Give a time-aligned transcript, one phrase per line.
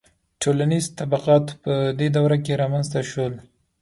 [0.41, 3.33] •ټولنیز طبقات په دې دوره کې رامنځته شول.